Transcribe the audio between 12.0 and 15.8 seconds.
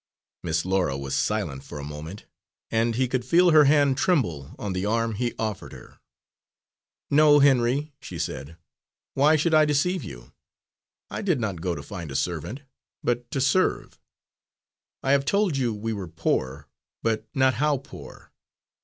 a servant, but to serve. I have told you